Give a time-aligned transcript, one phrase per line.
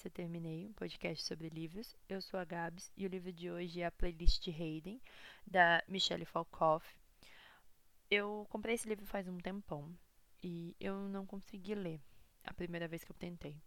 [0.00, 1.94] esse eu terminei, um podcast sobre livros.
[2.08, 4.98] Eu sou a Gabs e o livro de hoje é a playlist de Hayden,
[5.46, 6.86] da Michelle Falkoff.
[8.10, 9.94] Eu comprei esse livro faz um tempão
[10.42, 12.00] e eu não consegui ler
[12.44, 13.60] a primeira vez que eu tentei.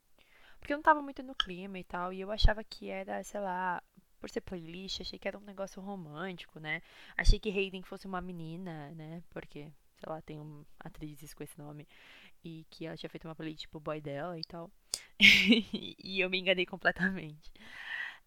[0.57, 3.39] Porque eu não tava muito no clima e tal, e eu achava que era, sei
[3.39, 3.83] lá,
[4.19, 6.81] por ser playlist, achei que era um negócio romântico, né?
[7.15, 9.21] Achei que Hayden fosse uma menina, né?
[9.29, 9.71] Porque,
[10.03, 11.87] sei lá, tem um, atrizes com esse nome.
[12.43, 14.69] E que ela tinha feito uma playlist pro boy dela e tal.
[15.19, 17.51] e eu me enganei completamente.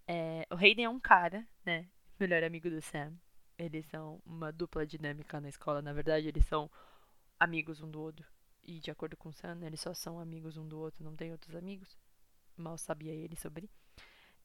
[0.07, 1.87] É, o Hayden é um cara, né?
[2.19, 3.13] Melhor amigo do Sam.
[3.59, 5.83] Eles são uma dupla dinâmica na escola.
[5.83, 6.71] Na verdade, eles são
[7.39, 8.27] amigos um do outro.
[8.65, 11.31] E de acordo com o Sam, eles só são amigos um do outro, não tem
[11.31, 11.97] outros amigos.
[12.57, 13.71] Mal sabia ele sobre.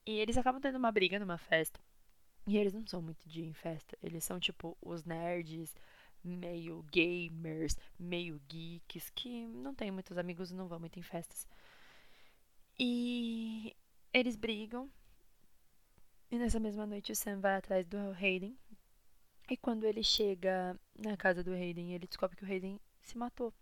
[0.04, 1.80] E eles acabam tendo uma briga numa festa.
[2.46, 3.96] E eles não são muito de ir em festa.
[4.02, 5.74] Eles são tipo os nerds,
[6.24, 11.46] meio gamers, meio geeks, que não tem muitos amigos e não vão muito em festas.
[12.78, 13.74] E
[14.12, 14.90] eles brigam.
[16.30, 18.56] E nessa mesma noite o Sam vai atrás do Hayden.
[19.50, 23.52] E quando ele chega na casa do Hayden, ele descobre que o Hayden se matou.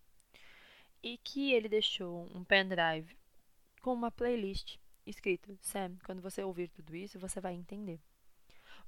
[1.03, 3.17] E que ele deixou um pendrive
[3.81, 8.01] com uma playlist escrito: Sam, quando você ouvir tudo isso, você vai entender.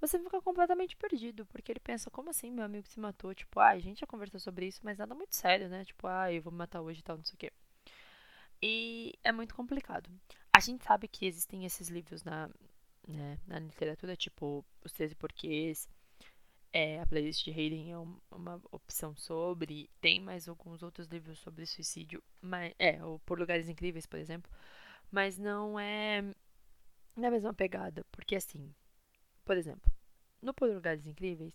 [0.02, 3.32] Você fica completamente perdido, porque ele pensa: como assim meu amigo se matou?
[3.32, 5.84] Tipo, ah, a gente já conversou sobre isso, mas nada muito sério, né?
[5.84, 7.52] Tipo, ah, eu vou me matar hoje e tal, não sei o quê.
[8.60, 10.10] E é muito complicado.
[10.52, 12.50] A gente sabe que existem esses livros na,
[13.06, 15.88] né, na literatura, tipo Os 13 Porquês,
[16.72, 17.98] é, a playlist de Hayden é
[18.34, 23.68] uma opção sobre, tem mais alguns outros livros sobre suicídio, mas, é, ou Por Lugares
[23.68, 24.50] Incríveis, por exemplo,
[25.10, 26.22] mas não é
[27.16, 28.74] na mesma pegada, porque assim,
[29.44, 29.91] por exemplo,
[30.42, 31.54] no Por Lugares Incríveis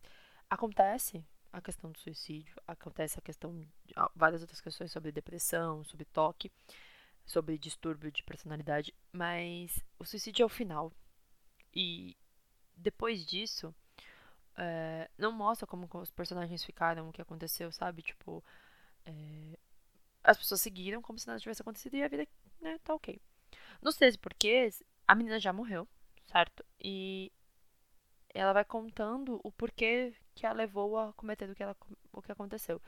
[0.49, 3.67] acontece a questão do suicídio, acontece a questão de
[4.15, 6.51] várias outras questões sobre depressão, sobre toque,
[7.25, 10.91] sobre distúrbio de personalidade, mas o suicídio é o final.
[11.73, 12.15] E
[12.75, 13.75] depois disso,
[14.55, 18.01] é, não mostra como os personagens ficaram, o que aconteceu, sabe?
[18.01, 18.43] Tipo,
[19.05, 19.57] é,
[20.23, 22.27] as pessoas seguiram como se nada tivesse acontecido e a vida,
[22.61, 23.19] né, tá ok.
[23.81, 25.87] Nos 13 porquês, a menina já morreu,
[26.25, 26.65] certo?
[26.79, 27.31] E
[28.37, 31.75] ela vai contando o porquê que a levou a cometer o que, ela,
[32.11, 32.81] o que aconteceu.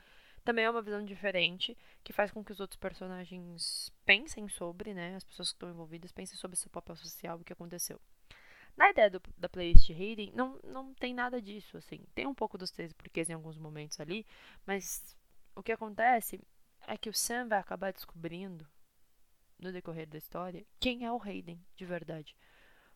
[0.44, 5.16] Também é uma visão diferente, que faz com que os outros personagens pensem sobre, né?
[5.16, 8.00] As pessoas que estão envolvidas pensem sobre seu papel social e o que aconteceu.
[8.76, 12.00] Na ideia do, da playlist Reading, não, não tem nada disso, assim.
[12.14, 14.24] Tem um pouco dos três porquês em alguns momentos ali,
[14.64, 15.16] mas
[15.54, 16.40] o que acontece
[16.86, 18.66] é que o Sam vai acabar descobrindo
[19.58, 22.34] no decorrer da história, quem é o Hayden de verdade.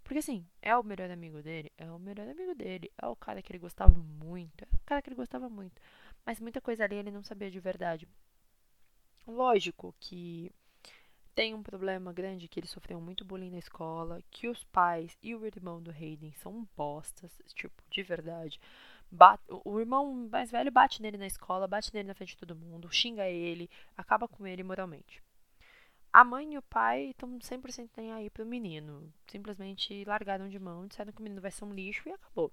[0.04, 3.42] Porque assim, é o melhor amigo dele, é o melhor amigo dele, é o cara
[3.42, 5.80] que ele gostava muito, é o cara que ele gostava muito.
[6.26, 8.06] Mas muita coisa ali ele não sabia de verdade.
[9.26, 10.52] Lógico que
[11.34, 15.34] tem um problema grande que ele sofreu muito bullying na escola, que os pais e
[15.34, 18.60] o irmão do Hayden são bostas, tipo, de verdade.
[19.10, 22.54] Bate, o irmão mais velho bate nele na escola, bate nele na frente de todo
[22.54, 25.23] mundo, xinga ele, acaba com ele moralmente.
[26.14, 29.12] A mãe e o pai estão 100% nem aí pro menino.
[29.26, 32.52] Simplesmente largaram de mão, disseram que o menino vai ser um lixo e acabou.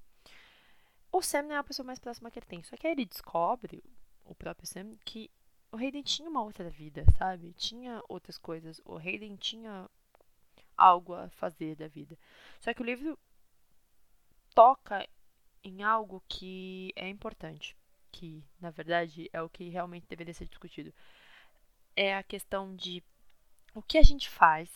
[1.11, 2.63] O Sam não é a pessoa mais próxima que ele tem.
[2.63, 3.83] Só que aí ele descobre,
[4.25, 5.29] o próprio Sam, que
[5.71, 7.53] o Hayden tinha uma outra vida, sabe?
[7.53, 8.81] Tinha outras coisas.
[8.83, 9.87] O Hayden tinha
[10.75, 12.17] algo a fazer da vida.
[12.59, 13.15] Só que o livro
[14.55, 15.07] toca
[15.63, 17.77] em algo que é importante.
[18.11, 20.91] Que, na verdade, é o que realmente deveria ser discutido.
[21.95, 23.03] É a questão de
[23.73, 24.69] o que a gente faz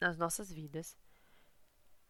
[0.00, 0.96] nas nossas vidas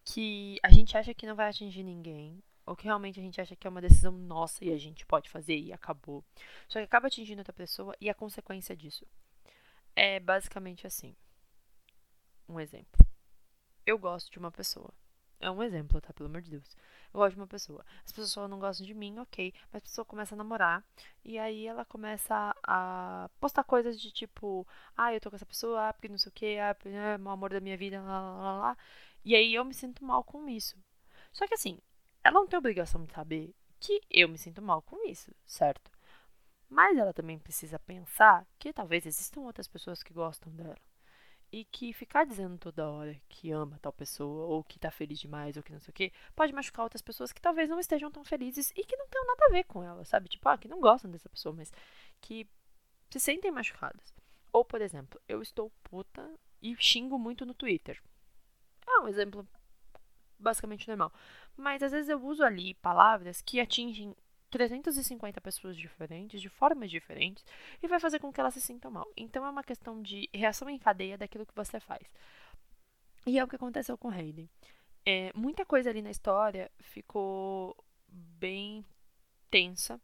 [0.04, 3.56] que a gente acha que não vai atingir ninguém, ou que realmente a gente acha
[3.56, 6.24] que é uma decisão nossa e a gente pode fazer e acabou.
[6.68, 9.06] Só que acaba atingindo outra pessoa e a consequência disso
[9.96, 11.14] é basicamente assim.
[12.48, 13.06] Um exemplo.
[13.86, 14.92] Eu gosto de uma pessoa.
[15.44, 16.10] É um exemplo, tá?
[16.14, 16.74] Pelo amor de Deus.
[17.12, 17.84] Eu gosto de uma pessoa.
[18.02, 19.52] As pessoas não gostam de mim, ok.
[19.70, 20.82] Mas a pessoa começa a namorar.
[21.22, 24.66] E aí ela começa a postar coisas de tipo:
[24.96, 27.28] Ah, eu tô com essa pessoa, ah, porque não sei o que, ah, é o
[27.28, 28.78] amor da minha vida, lá, lá, lá, lá.
[29.22, 30.78] E aí eu me sinto mal com isso.
[31.30, 31.78] Só que assim,
[32.22, 35.90] ela não tem obrigação de saber que eu me sinto mal com isso, certo?
[36.70, 40.76] Mas ela também precisa pensar que talvez existam outras pessoas que gostam dela.
[41.56, 45.56] E que ficar dizendo toda hora que ama tal pessoa, ou que tá feliz demais,
[45.56, 48.24] ou que não sei o quê, pode machucar outras pessoas que talvez não estejam tão
[48.24, 50.28] felizes e que não tenham nada a ver com ela, sabe?
[50.28, 51.72] Tipo, ah, que não gostam dessa pessoa, mas
[52.20, 52.44] que
[53.08, 54.12] se sentem machucadas.
[54.52, 56.28] Ou, por exemplo, eu estou puta
[56.60, 58.02] e xingo muito no Twitter.
[58.84, 59.46] É um exemplo
[60.36, 61.12] basicamente normal.
[61.56, 64.16] Mas às vezes eu uso ali palavras que atingem
[64.54, 67.44] 350 pessoas diferentes, de formas diferentes,
[67.82, 69.04] e vai fazer com que elas se sintam mal.
[69.16, 72.04] Então é uma questão de reação em cadeia daquilo que você faz.
[73.26, 74.48] E é o que aconteceu com Hayden.
[75.04, 77.76] É, muita coisa ali na história ficou
[78.08, 78.84] bem
[79.50, 80.00] tensa.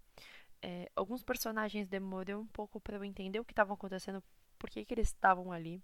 [0.61, 4.21] É, alguns personagens demoraram um pouco para eu entender o que estava acontecendo,
[4.59, 5.81] por que, que eles estavam ali.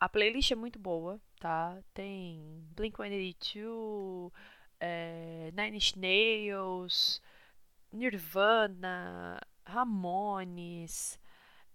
[0.00, 1.80] A playlist é muito boa, tá?
[1.94, 4.32] Tem Blink-182,
[4.80, 7.22] é, Nine Inch Nails,
[7.94, 11.18] Nirvana, Ramones,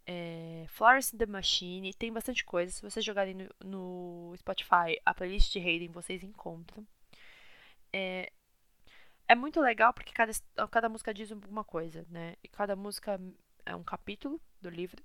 [0.06, 2.72] é, Florence the Machine, tem bastante coisa.
[2.72, 6.86] Se vocês jogarem no, no Spotify a playlist de Hayden, vocês encontram.
[7.94, 8.32] É,
[9.28, 10.32] é muito legal porque cada,
[10.70, 12.36] cada música diz alguma coisa, né?
[12.44, 13.20] E cada música
[13.66, 15.04] é um capítulo do livro.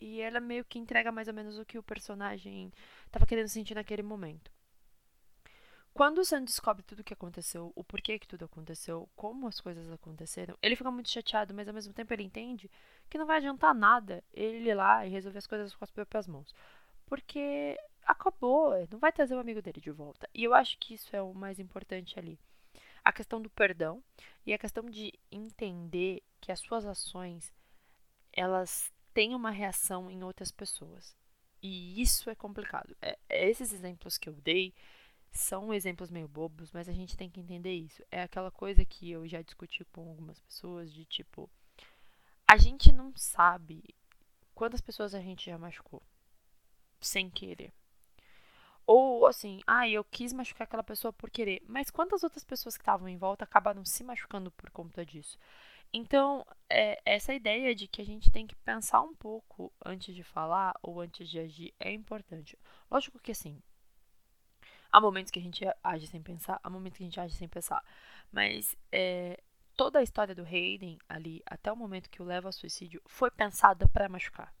[0.00, 2.72] E ela meio que entrega mais ou menos o que o personagem
[3.06, 4.50] estava querendo sentir naquele momento.
[5.94, 9.60] Quando o Sam descobre tudo o que aconteceu, o porquê que tudo aconteceu, como as
[9.60, 12.70] coisas aconteceram, ele fica muito chateado, mas ao mesmo tempo ele entende
[13.10, 16.26] que não vai adiantar nada ele ir lá e resolver as coisas com as próprias
[16.26, 16.54] mãos.
[17.04, 20.28] Porque acabou, não vai trazer o amigo dele de volta.
[20.34, 22.38] E eu acho que isso é o mais importante ali.
[23.04, 24.02] A questão do perdão
[24.46, 27.52] e a questão de entender que as suas ações
[28.32, 31.14] elas têm uma reação em outras pessoas.
[31.62, 32.96] E isso é complicado.
[33.00, 34.74] É, é esses exemplos que eu dei
[35.32, 38.04] são exemplos meio bobos, mas a gente tem que entender isso.
[38.10, 41.50] É aquela coisa que eu já discuti com algumas pessoas de tipo,
[42.46, 43.82] a gente não sabe
[44.54, 46.02] quantas pessoas a gente já machucou
[47.00, 47.72] sem querer.
[48.86, 52.82] Ou assim, ah, eu quis machucar aquela pessoa por querer, mas quantas outras pessoas que
[52.82, 55.38] estavam em volta acabaram se machucando por conta disso?
[55.92, 60.22] Então, é, essa ideia de que a gente tem que pensar um pouco antes de
[60.22, 62.58] falar ou antes de agir é importante.
[62.90, 63.62] Lógico que assim,
[64.92, 67.48] Há momentos que a gente age sem pensar, há momentos que a gente age sem
[67.48, 67.82] pensar.
[68.30, 69.42] Mas é,
[69.76, 73.30] toda a história do Hayden ali, até o momento que o leva ao suicídio, foi
[73.30, 74.54] pensada para machucar.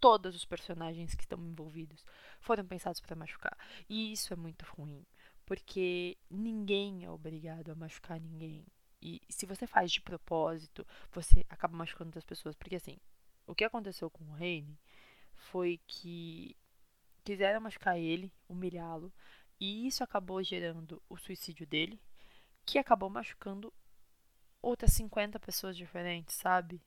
[0.00, 2.04] Todos os personagens que estão envolvidos
[2.40, 3.56] foram pensados para machucar.
[3.88, 5.06] E isso é muito ruim,
[5.46, 8.66] porque ninguém é obrigado a machucar ninguém.
[9.00, 12.56] E se você faz de propósito, você acaba machucando outras pessoas.
[12.56, 12.98] Porque assim,
[13.46, 14.76] o que aconteceu com o Hayden
[15.34, 16.56] foi que
[17.24, 19.12] quiseram machucar ele, humilhá-lo,
[19.60, 22.00] e isso acabou gerando o suicídio dele,
[22.64, 23.72] que acabou machucando
[24.60, 26.80] outras 50 pessoas diferentes, sabe?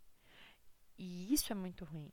[0.98, 2.12] E isso é muito ruim.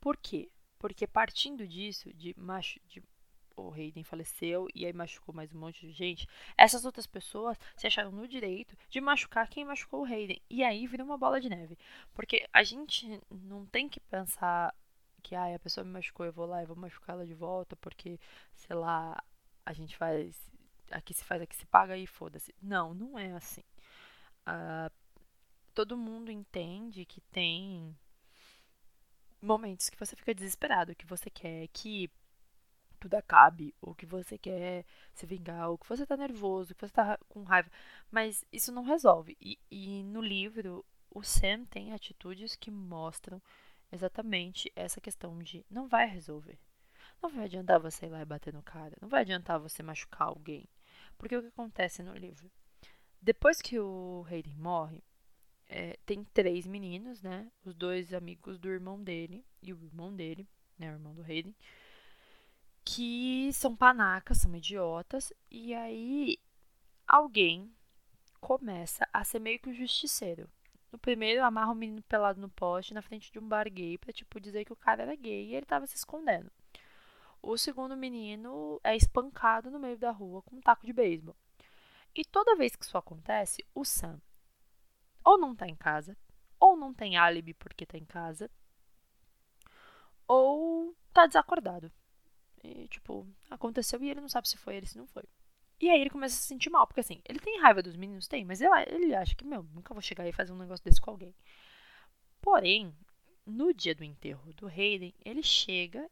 [0.00, 0.50] Por quê?
[0.78, 3.02] Porque partindo disso, de macho, de
[3.56, 6.26] o Hayden faleceu e aí machucou mais um monte de gente,
[6.56, 10.40] essas outras pessoas se acharam no direito de machucar quem machucou o Hayden.
[10.48, 11.78] E aí vira uma bola de neve.
[12.14, 14.74] Porque a gente não tem que pensar
[15.22, 17.76] que ah, a pessoa me machucou, eu vou lá e vou machucar ela de volta,
[17.76, 18.18] porque,
[18.54, 19.22] sei lá,
[19.64, 20.50] a gente faz.
[20.90, 22.54] Aqui se faz, aqui se paga e foda-se.
[22.60, 23.62] Não, não é assim.
[24.46, 24.92] Uh,
[25.74, 27.96] todo mundo entende que tem
[29.40, 32.10] momentos que você fica desesperado, que você quer que
[33.00, 36.92] tudo acabe, ou que você quer se vingar, ou que você tá nervoso, que você
[36.92, 37.70] tá com raiva.
[38.10, 39.36] Mas isso não resolve.
[39.40, 43.42] E, e no livro, o Sam tem atitudes que mostram
[43.90, 46.58] exatamente essa questão de não vai resolver.
[47.22, 48.96] Não vai adiantar você ir lá e bater no cara.
[49.00, 50.68] Não vai adiantar você machucar alguém.
[51.16, 52.50] Porque o que acontece no livro?
[53.20, 55.04] Depois que o Hayden morre,
[55.68, 57.50] é, tem três meninos, né?
[57.64, 60.90] Os dois amigos do irmão dele e o irmão dele, né?
[60.90, 61.54] O irmão do Hayden.
[62.84, 65.32] Que são panacas, são idiotas.
[65.48, 66.36] E aí
[67.06, 67.72] alguém
[68.40, 70.50] começa a ser meio que o justiceiro.
[70.90, 74.12] No primeiro, amarra o menino pelado no poste na frente de um bar gay pra,
[74.12, 76.50] tipo, dizer que o cara era gay e ele tava se escondendo.
[77.42, 81.36] O segundo menino é espancado no meio da rua com um taco de beisebol.
[82.14, 84.20] E toda vez que isso acontece, o Sam
[85.24, 86.16] ou não tá em casa,
[86.58, 88.50] ou não tem álibi porque tá em casa,
[90.26, 91.92] ou tá desacordado.
[92.62, 95.24] E, tipo, aconteceu e ele não sabe se foi ele, se não foi.
[95.80, 98.28] E aí ele começa a se sentir mal, porque assim, ele tem raiva dos meninos,
[98.28, 101.10] tem, mas ele acha que, meu, nunca vou chegar e fazer um negócio desse com
[101.10, 101.34] alguém.
[102.40, 102.94] Porém,
[103.44, 106.08] no dia do enterro do Hayden, ele chega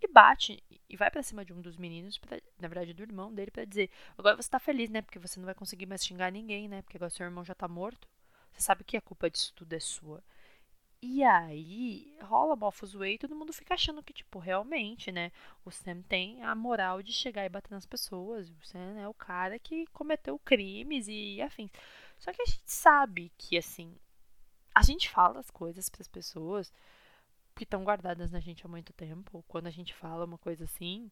[0.00, 3.32] e bate e vai para cima de um dos meninos, pra, na verdade do irmão
[3.32, 5.02] dele, para dizer: agora você tá feliz, né?
[5.02, 6.82] Porque você não vai conseguir mais xingar ninguém, né?
[6.82, 8.08] Porque agora seu irmão já tá morto.
[8.52, 10.22] Você sabe que a culpa disso tudo é sua.
[11.02, 15.32] E aí rola mó fuzuê e todo mundo fica achando que, tipo, realmente, né?
[15.64, 18.50] O Sam tem a moral de chegar e bater nas pessoas.
[18.50, 21.70] O Sam é o cara que cometeu crimes e afins.
[22.18, 23.96] Só que a gente sabe que, assim,
[24.74, 26.72] a gente fala as coisas para as pessoas
[27.54, 31.10] que estão guardadas na gente há muito tempo, quando a gente fala uma coisa assim,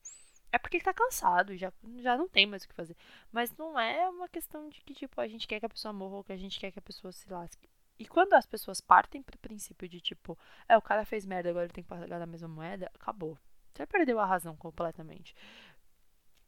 [0.50, 2.96] é porque tá cansado, já, já não tem mais o que fazer.
[3.30, 6.16] Mas não é uma questão de que, tipo, a gente quer que a pessoa morra
[6.16, 7.68] ou que a gente quer que a pessoa se lasque.
[7.98, 11.66] E quando as pessoas partem pro princípio de, tipo, é, o cara fez merda, agora
[11.66, 13.36] ele tem que pagar a mesma moeda, acabou.
[13.74, 15.34] Você perdeu a razão completamente.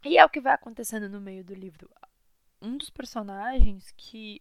[0.05, 1.91] E é o que vai acontecendo no meio do livro.
[2.63, 4.41] Um dos personagens que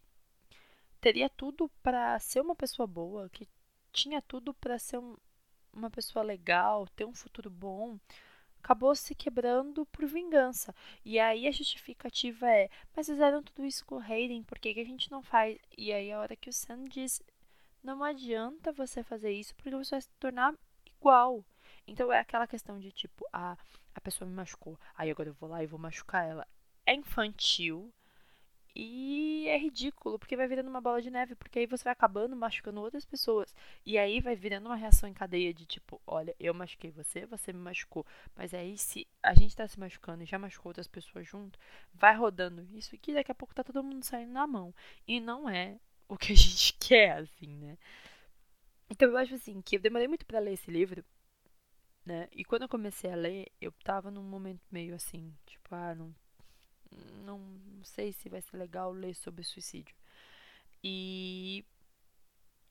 [1.02, 3.48] teria tudo para ser uma pessoa boa, que
[3.92, 5.18] tinha tudo para ser um,
[5.74, 7.98] uma pessoa legal, ter um futuro bom,
[8.64, 10.74] acabou se quebrando por vingança.
[11.04, 14.80] E aí a justificativa é: mas fizeram tudo isso com o Hayden, por que, que
[14.80, 15.58] a gente não faz?
[15.78, 17.22] E aí a hora que o Sam diz:
[17.84, 20.54] não adianta você fazer isso porque você vai se tornar
[20.86, 21.44] igual.
[21.88, 23.58] Então é aquela questão de tipo: ah,
[23.96, 26.48] a pessoa me machucou, aí agora eu vou lá e vou machucar ela.
[26.86, 27.92] É infantil,
[28.76, 32.36] e é ridículo, porque vai virando uma bola de neve, porque aí você vai acabando
[32.36, 33.54] machucando outras pessoas.
[33.86, 37.52] E aí vai virando uma reação em cadeia de tipo, olha, eu machuquei você, você
[37.52, 38.06] me machucou.
[38.36, 41.60] Mas aí se a gente tá se machucando e já machucou outras pessoas junto,
[41.94, 44.74] vai rodando isso e daqui a pouco tá todo mundo saindo na mão.
[45.08, 47.78] E não é o que a gente quer, assim, né?
[48.90, 51.04] Então eu acho assim, que eu demorei muito para ler esse livro,
[52.06, 52.28] né?
[52.32, 56.14] E quando eu comecei a ler, eu tava num momento meio assim, tipo, ah, não
[57.26, 57.42] não
[57.84, 59.96] sei se vai ser legal ler sobre suicídio.
[60.84, 61.66] E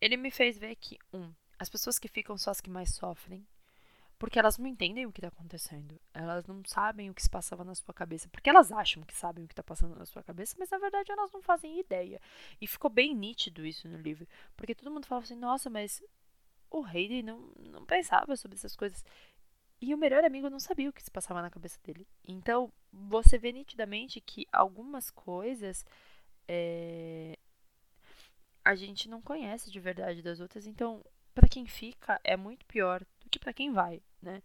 [0.00, 3.46] ele me fez ver que, um, as pessoas que ficam são as que mais sofrem,
[4.18, 6.00] porque elas não entendem o que está acontecendo.
[6.12, 8.28] Elas não sabem o que se passava na sua cabeça.
[8.28, 11.12] Porque elas acham que sabem o que está passando na sua cabeça, mas na verdade
[11.12, 12.20] elas não fazem ideia.
[12.60, 14.26] E ficou bem nítido isso no livro.
[14.56, 16.02] Porque todo mundo falava assim: nossa, mas
[16.68, 17.38] o Hayden não,
[17.70, 19.04] não pensava sobre essas coisas.
[19.80, 22.06] E o melhor amigo não sabia o que se passava na cabeça dele.
[22.26, 25.84] Então, você vê nitidamente que algumas coisas
[26.48, 27.38] é,
[28.64, 30.66] a gente não conhece de verdade das outras.
[30.66, 31.04] Então,
[31.34, 34.42] para quem fica, é muito pior do que para quem vai, né?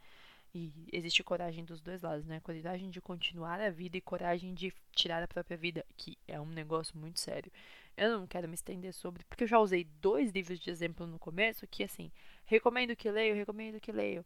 [0.55, 2.39] E existe coragem dos dois lados, né?
[2.41, 6.45] Coragem de continuar a vida e coragem de tirar a própria vida, que é um
[6.45, 7.51] negócio muito sério.
[7.97, 11.17] Eu não quero me estender sobre, porque eu já usei dois livros de exemplo no
[11.17, 12.11] começo, que assim,
[12.45, 14.23] recomendo que leio, recomendo que leio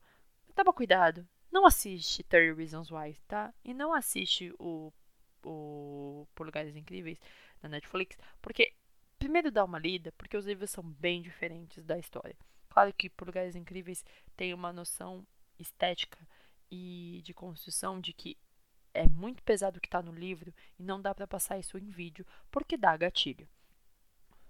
[0.58, 1.28] toma cuidado.
[1.52, 3.54] Não assiste 30 Reasons Why, tá?
[3.64, 4.92] E não assiste o,
[5.46, 7.20] o Por Lugares Incríveis
[7.62, 8.74] na Netflix, porque
[9.20, 12.36] primeiro dá uma lida, porque os livros são bem diferentes da história.
[12.70, 14.04] Claro que Por Lugares Incríveis
[14.36, 15.26] tem uma noção
[15.60, 16.18] estética
[16.72, 18.36] e de construção de que
[18.96, 21.88] é muito pesado o que está no livro e não dá para passar isso em
[21.88, 23.48] vídeo porque dá gatilho.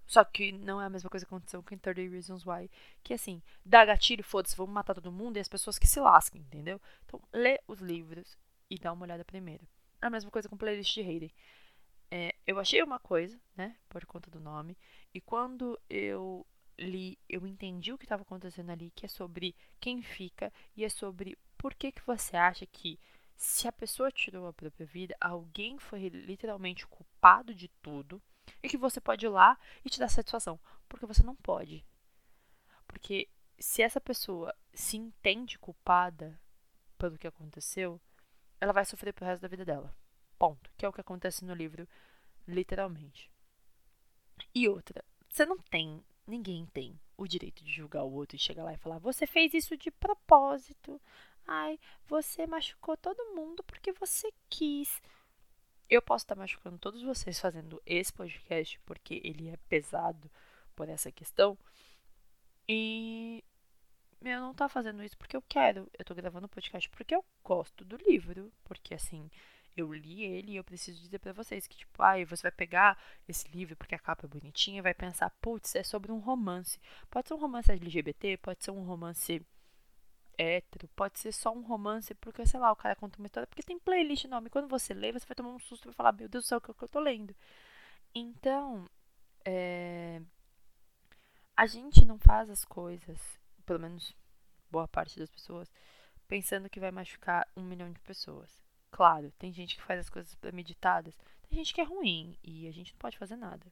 [0.08, 2.70] Só que não é a mesma coisa que aconteceu com 30 Reasons Why.
[3.04, 6.40] Que assim, dá gatilho, foda-se, vamos matar todo mundo e as pessoas que se lasquem,
[6.40, 6.80] entendeu?
[7.04, 8.38] Então, lê os livros
[8.70, 9.68] e dá uma olhada primeiro.
[10.00, 11.30] É a mesma coisa com playlist de Hayden.
[12.10, 14.78] É, eu achei uma coisa, né, por conta do nome,
[15.12, 16.46] e quando eu
[16.78, 20.88] li, eu entendi o que estava acontecendo ali, que é sobre quem fica e é
[20.88, 22.98] sobre por que, que você acha que
[23.36, 28.22] se a pessoa tirou a própria vida, alguém foi literalmente culpado de tudo
[28.62, 30.58] e que você pode ir lá e te dar satisfação.
[30.88, 31.84] Porque você não pode.
[32.86, 33.28] Porque
[33.58, 36.40] se essa pessoa se entende culpada
[36.96, 38.00] pelo que aconteceu,
[38.60, 39.94] ela vai sofrer pro resto da vida dela.
[40.38, 40.70] Ponto.
[40.76, 41.88] Que é o que acontece no livro,
[42.46, 43.30] literalmente.
[44.54, 48.64] E outra, você não tem, ninguém tem o direito de julgar o outro e chegar
[48.64, 51.00] lá e falar: você fez isso de propósito.
[51.46, 55.02] Ai, você machucou todo mundo porque você quis.
[55.88, 60.30] Eu posso estar machucando todos vocês fazendo esse podcast porque ele é pesado
[60.76, 61.56] por essa questão.
[62.68, 63.42] E
[64.22, 65.88] eu não tá fazendo isso porque eu quero.
[65.98, 68.52] Eu tô gravando o podcast porque eu gosto do livro.
[68.64, 69.30] Porque assim,
[69.76, 72.98] eu li ele e eu preciso dizer para vocês que, tipo, ai, você vai pegar
[73.26, 76.78] esse livro porque a capa é bonitinha e vai pensar, putz, é sobre um romance.
[77.10, 79.40] Pode ser um romance LGBT, pode ser um romance
[80.38, 83.62] hétero, pode ser só um romance, porque, sei lá, o cara conta uma história, porque
[83.62, 84.48] tem playlist no nome.
[84.48, 86.58] Quando você lê, você vai tomar um susto e vai falar, meu Deus do céu,
[86.58, 87.34] o que, é que eu tô lendo?
[88.14, 88.88] Então,
[89.44, 90.22] é,
[91.56, 93.18] a gente não faz as coisas,
[93.66, 94.14] pelo menos
[94.70, 95.68] boa parte das pessoas,
[96.28, 98.62] pensando que vai machucar um milhão de pessoas.
[98.90, 101.16] Claro, tem gente que faz as coisas premeditadas,
[101.48, 103.66] tem gente que é ruim e a gente não pode fazer nada.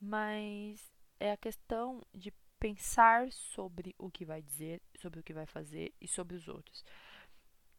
[0.00, 5.46] Mas é a questão de pensar sobre o que vai dizer, sobre o que vai
[5.46, 6.84] fazer e sobre os outros.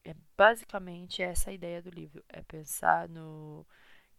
[0.04, 3.66] É basicamente essa a ideia do livro, é pensar no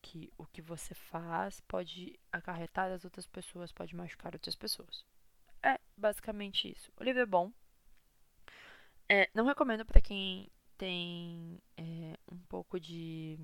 [0.01, 5.05] que o que você faz pode acarretar as outras pessoas, pode machucar outras pessoas.
[5.63, 6.93] É basicamente isso.
[6.97, 7.53] O livro é bom.
[9.09, 13.39] É, não recomendo para quem tem é, um pouco de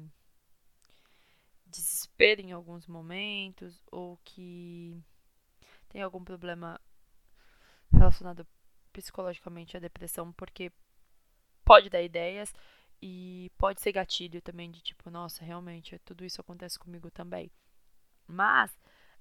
[1.67, 5.03] desespero em alguns momentos ou que
[5.89, 6.81] tem algum problema
[7.95, 8.47] relacionado
[8.93, 10.73] psicologicamente à depressão, porque
[11.65, 12.53] pode dar ideias
[13.03, 17.51] e pode ser gatilho também de tipo, nossa, realmente, tudo isso acontece comigo também.
[18.27, 18.77] Mas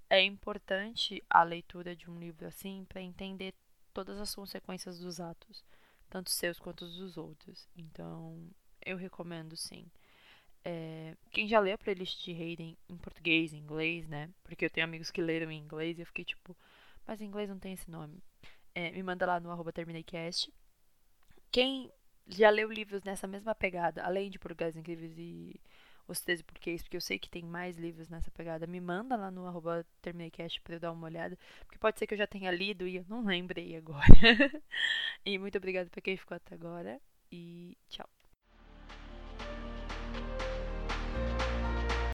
[0.09, 3.53] é importante a leitura de um livro assim para entender
[3.93, 5.63] todas as consequências dos atos,
[6.09, 7.67] tanto seus quanto dos outros.
[7.75, 8.49] Então,
[8.85, 9.85] eu recomendo sim.
[10.65, 14.29] É, quem já leu a playlist de Hayden em português, em inglês, né?
[14.43, 16.55] Porque eu tenho amigos que leram em inglês e eu fiquei tipo,
[17.05, 18.23] mas em inglês não tem esse nome.
[18.75, 20.51] É, me manda lá no arroba terminaicast.
[21.51, 21.91] Quem
[22.27, 25.59] já leu livros nessa mesma pegada, além de Português Incríveis e
[26.07, 29.29] Os 13 Porquês, porque eu sei que tem mais livros nessa pegada, me manda lá
[29.29, 31.37] no arroba terminaicast pra eu dar uma olhada.
[31.65, 34.03] Porque pode ser que eu já tenha lido e eu não lembrei agora.
[35.25, 36.99] e muito obrigada pra quem ficou até agora.
[37.31, 38.09] E tchau.